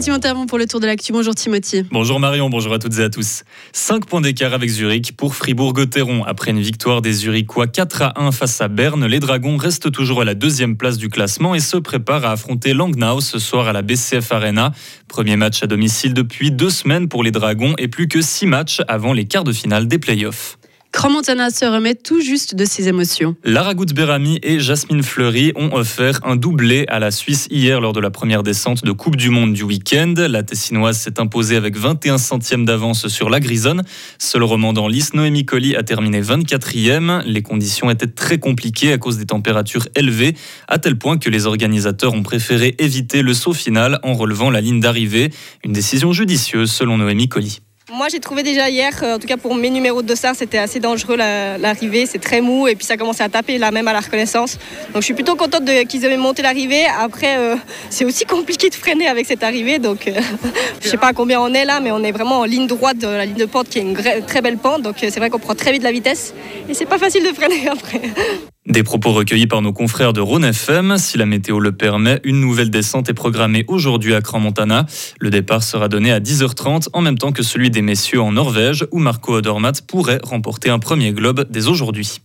[0.00, 1.12] Timothy pour le tour de l'actu.
[1.12, 1.84] Bonjour Timothy.
[1.90, 3.42] Bonjour Marion, bonjour à toutes et à tous.
[3.72, 6.24] 5 points d'écart avec Zurich pour Fribourg-Gotteron.
[6.24, 10.22] Après une victoire des Zurichois 4 à 1 face à Berne, les Dragons restent toujours
[10.22, 13.72] à la deuxième place du classement et se préparent à affronter Langnau ce soir à
[13.72, 14.72] la BCF Arena.
[15.08, 18.80] Premier match à domicile depuis deux semaines pour les Dragons et plus que 6 matchs
[18.88, 20.58] avant les quarts de finale des playoffs.
[21.12, 23.36] Montana se remet tout juste de ses émotions.
[23.44, 28.00] Lara Berami et Jasmine Fleury ont offert un doublé à la Suisse hier lors de
[28.00, 30.14] la première descente de Coupe du Monde du week-end.
[30.16, 33.82] La Tessinoise s'est imposée avec 21 centièmes d'avance sur la Grisonne.
[34.18, 37.24] Seul roman dans Noémie Colli a terminé 24e.
[37.26, 40.34] Les conditions étaient très compliquées à cause des températures élevées,
[40.68, 44.60] à tel point que les organisateurs ont préféré éviter le saut final en relevant la
[44.60, 45.30] ligne d'arrivée.
[45.64, 47.60] Une décision judicieuse selon Noémie Colli.
[47.94, 50.56] Moi, j'ai trouvé déjà hier, euh, en tout cas pour mes numéros de dossard, c'était
[50.56, 52.06] assez dangereux l'arrivée.
[52.06, 54.54] C'est très mou et puis ça commençait à taper là même à la reconnaissance.
[54.94, 56.86] Donc je suis plutôt contente qu'ils aient monté l'arrivée.
[56.86, 57.56] Après, euh,
[57.90, 59.78] c'est aussi compliqué de freiner avec cette arrivée.
[59.78, 60.12] Donc euh,
[60.80, 62.96] je sais pas à combien on est là, mais on est vraiment en ligne droite
[62.96, 63.94] de la ligne de pente qui est une
[64.26, 64.80] très belle pente.
[64.80, 66.32] Donc c'est vrai qu'on prend très vite la vitesse
[66.70, 68.00] et c'est pas facile de freiner après.
[68.66, 70.96] Des propos recueillis par nos confrères de Rhône FM.
[70.96, 74.86] Si la météo le permet, une nouvelle descente est programmée aujourd'hui à Cran-Montana.
[75.18, 78.86] Le départ sera donné à 10h30 en même temps que celui des messieurs en Norvège
[78.92, 82.20] où Marco Odermatt pourrait remporter un premier globe dès aujourd'hui.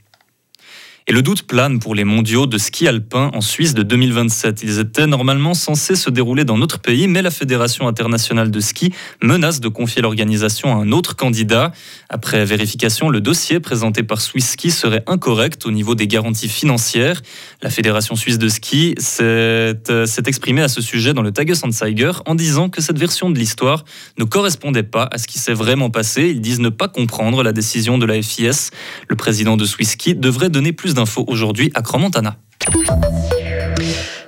[1.10, 4.62] Et le doute plane pour les mondiaux de ski alpin en Suisse de 2027.
[4.64, 8.92] Ils étaient normalement censés se dérouler dans notre pays, mais la Fédération internationale de ski
[9.24, 11.72] menace de confier l'organisation à un autre candidat.
[12.10, 17.22] Après vérification, le dossier présenté par Swiss Ski serait incorrect au niveau des garanties financières.
[17.62, 19.78] La Fédération suisse de ski s'est
[20.26, 23.86] exprimée à ce sujet dans le Tagesanzeiger en disant que cette version de l'histoire
[24.18, 26.28] ne correspondait pas à ce qui s'est vraiment passé.
[26.28, 28.72] Ils disent ne pas comprendre la décision de la FIS.
[29.08, 32.38] Le président de Swiss Ski devrait donner plus d'infos aujourd'hui à Cromontana.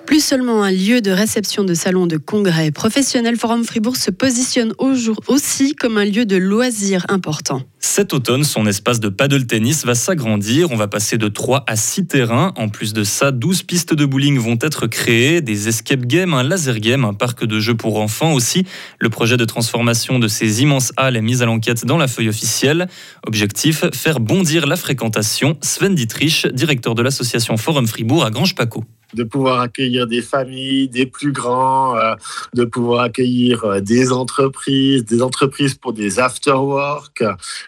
[0.10, 4.74] Plus seulement un lieu de réception de salons de congrès professionnels, Forum Fribourg se positionne
[4.80, 7.62] aussi comme un lieu de loisirs important.
[7.78, 10.72] Cet automne, son espace de paddle tennis va s'agrandir.
[10.72, 12.54] On va passer de 3 à 6 terrains.
[12.58, 16.42] En plus de ça, 12 pistes de bowling vont être créées, des escape games, un
[16.42, 18.66] laser game, un parc de jeux pour enfants aussi.
[18.98, 22.30] Le projet de transformation de ces immenses halles est mis à l'enquête dans la feuille
[22.30, 22.88] officielle.
[23.28, 25.60] Objectif, faire bondir la fréquentation.
[25.62, 28.84] Sven Dietrich, directeur de l'association Forum Fribourg à Grange-Paco
[29.14, 32.14] de pouvoir accueillir des familles, des plus grands, euh,
[32.54, 37.24] de pouvoir accueillir euh, des entreprises, des entreprises pour des after-work,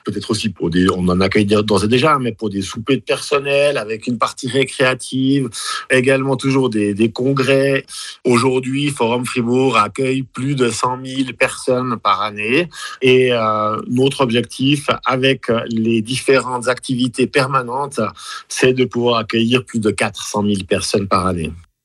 [0.05, 3.01] peut-être aussi pour des, on en accueille d'ores et déjà, mais pour des soupers de
[3.01, 5.49] personnel avec une partie récréative,
[5.89, 7.85] également toujours des, des congrès.
[8.23, 12.69] Aujourd'hui, Forum Fribourg accueille plus de 100 000 personnes par année
[13.01, 17.99] et euh, notre objectif avec les différentes activités permanentes,
[18.47, 21.30] c'est de pouvoir accueillir plus de 400 000 personnes par année.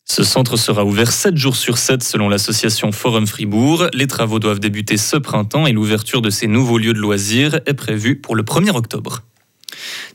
[0.08, 3.88] Ce centre sera ouvert 7 jours sur 7 selon l'association Forum Fribourg.
[3.92, 7.74] Les travaux doivent débuter ce printemps et l'ouverture de ces nouveaux lieux de loisirs est
[7.74, 9.22] prévue pour le 1er octobre.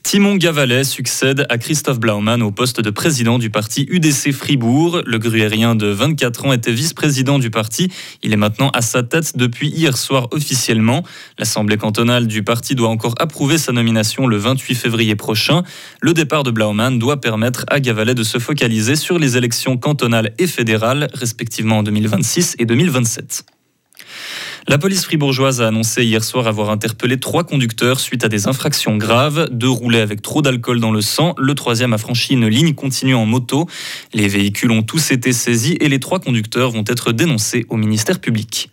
[0.03, 5.01] Timon Gavalet succède à Christophe Blaumann au poste de président du parti UDC Fribourg.
[5.05, 7.91] Le gruérien de 24 ans était vice-président du parti.
[8.23, 11.03] Il est maintenant à sa tête depuis hier soir officiellement.
[11.37, 15.63] L'Assemblée cantonale du parti doit encore approuver sa nomination le 28 février prochain.
[16.01, 20.33] Le départ de Blaumann doit permettre à Gavalet de se focaliser sur les élections cantonales
[20.39, 23.45] et fédérales, respectivement en 2026 et 2027.
[24.67, 28.95] La police fribourgeoise a annoncé hier soir avoir interpellé trois conducteurs suite à des infractions
[28.95, 29.49] graves.
[29.51, 31.33] Deux roulaient avec trop d'alcool dans le sang.
[31.37, 33.67] Le troisième a franchi une ligne continue en moto.
[34.13, 38.19] Les véhicules ont tous été saisis et les trois conducteurs vont être dénoncés au ministère
[38.19, 38.70] public.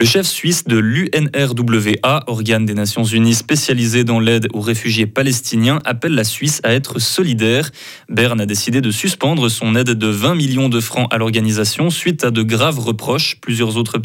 [0.00, 5.80] Le chef suisse de l'UNRWA, organe des Nations Unies spécialisé dans l'aide aux réfugiés palestiniens,
[5.84, 7.72] appelle la Suisse à être solidaire.
[8.08, 12.22] Berne a décidé de suspendre son aide de 20 millions de francs à l'organisation suite
[12.22, 13.40] à de graves reproches.
[13.40, 13.98] Plusieurs autres,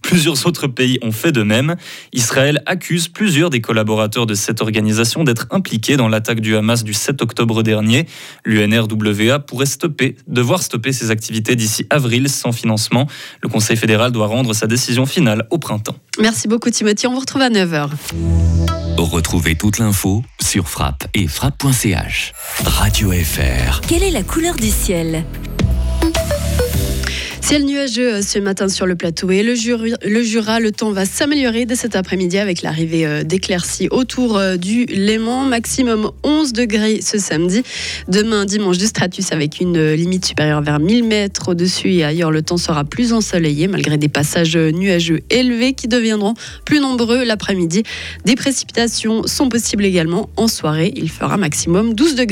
[0.00, 1.74] plusieurs autres pays ont fait de même.
[2.12, 6.94] Israël accuse plusieurs des collaborateurs de cette organisation d'être impliqués dans l'attaque du Hamas du
[6.94, 8.06] 7 octobre dernier.
[8.44, 13.08] L'UNRWA pourrait stopper, devoir stopper ses activités d'ici avril sans financement.
[13.42, 15.96] Le Conseil fédéral rendre sa décision finale au printemps.
[16.20, 17.90] Merci beaucoup Timothy, on vous retrouve à 9h.
[18.96, 22.32] Retrouvez toute l'info sur frappe et frappe.ch.
[22.64, 23.80] Radio FR.
[23.80, 25.24] Quelle est la couleur du ciel?
[27.50, 31.66] Ciel nuageux euh, ce matin sur le plateau et le, Jura, le temps va s'améliorer
[31.66, 35.46] dès cet après-midi avec l'arrivée euh, d'éclaircies autour euh, du Léman.
[35.46, 37.64] Maximum 11 degrés ce samedi.
[38.06, 42.30] Demain, dimanche, du stratus avec une limite supérieure vers 1000 mètres au-dessus et ailleurs.
[42.30, 47.82] Le temps sera plus ensoleillé malgré des passages nuageux élevés qui deviendront plus nombreux l'après-midi.
[48.26, 50.92] Des précipitations sont possibles également en soirée.
[50.94, 52.28] Il fera maximum 12 degrés.